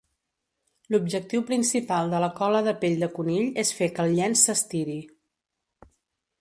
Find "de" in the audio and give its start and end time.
2.15-2.23, 2.69-2.75, 3.05-3.11